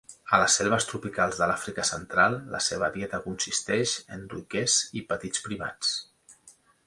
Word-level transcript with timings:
A 0.35 0.37
les 0.43 0.53
selves 0.59 0.85
tropicals 0.91 1.41
de 1.41 1.47
l'Àfrica 1.51 1.83
Central, 1.89 2.37
la 2.55 2.61
seva 2.69 2.89
dieta 2.97 3.19
consisteix 3.27 3.95
en 4.17 4.25
duiquers 4.33 4.79
i 5.01 5.07
petits 5.13 5.45
primats. 5.49 5.93